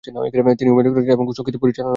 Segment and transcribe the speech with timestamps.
[0.05, 1.89] তিনি অভিনয় করেছিলেন এবং সংগীত পরিচালনাও করেছিলেন।